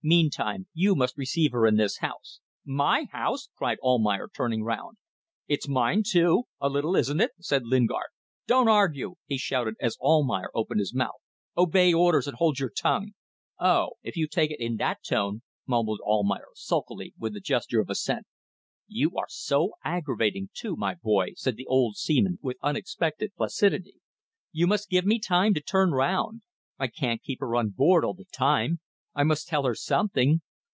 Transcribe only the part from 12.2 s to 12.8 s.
and hold your